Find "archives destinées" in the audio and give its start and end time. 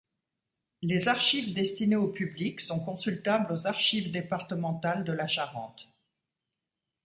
1.09-1.95